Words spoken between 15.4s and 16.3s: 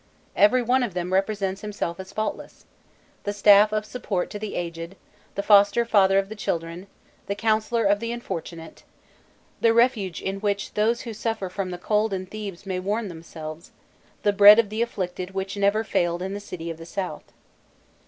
never failed